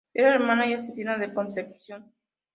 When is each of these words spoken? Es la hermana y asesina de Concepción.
Es 0.15 0.23
la 0.23 0.33
hermana 0.33 0.65
y 0.65 0.73
asesina 0.73 1.15
de 1.19 1.31
Concepción. 1.31 2.11